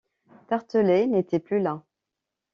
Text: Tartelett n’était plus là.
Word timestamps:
Tartelett 0.47 1.05
n’était 1.07 1.37
plus 1.37 1.59
là. 1.59 1.83